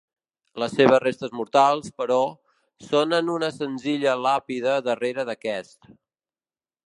Les 0.61 0.71
seves 0.77 1.01
restes 1.03 1.33
mortals, 1.39 1.91
però, 2.03 2.17
són 2.87 3.13
en 3.19 3.29
una 3.35 3.51
senzilla 3.59 4.17
làpida 4.23 4.75
darrera 4.89 5.29
d'aquest. 5.31 5.93